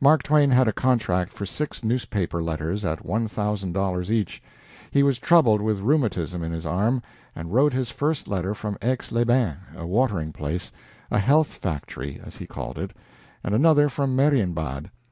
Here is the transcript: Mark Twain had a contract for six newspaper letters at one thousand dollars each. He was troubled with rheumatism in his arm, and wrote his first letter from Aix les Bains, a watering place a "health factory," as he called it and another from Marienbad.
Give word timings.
Mark 0.00 0.22
Twain 0.22 0.48
had 0.52 0.68
a 0.68 0.72
contract 0.72 1.32
for 1.32 1.44
six 1.44 1.82
newspaper 1.82 2.40
letters 2.40 2.84
at 2.84 3.04
one 3.04 3.26
thousand 3.26 3.72
dollars 3.72 4.12
each. 4.12 4.40
He 4.92 5.02
was 5.02 5.18
troubled 5.18 5.60
with 5.60 5.80
rheumatism 5.80 6.44
in 6.44 6.52
his 6.52 6.64
arm, 6.64 7.02
and 7.34 7.52
wrote 7.52 7.72
his 7.72 7.90
first 7.90 8.28
letter 8.28 8.54
from 8.54 8.78
Aix 8.80 9.10
les 9.10 9.24
Bains, 9.24 9.56
a 9.74 9.84
watering 9.84 10.30
place 10.32 10.70
a 11.10 11.18
"health 11.18 11.54
factory," 11.54 12.20
as 12.22 12.36
he 12.36 12.46
called 12.46 12.78
it 12.78 12.92
and 13.42 13.56
another 13.56 13.88
from 13.88 14.14
Marienbad. 14.14 14.88